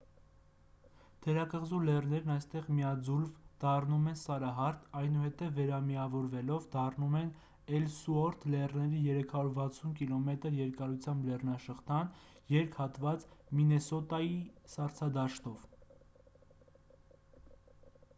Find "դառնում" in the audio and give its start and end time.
3.63-4.07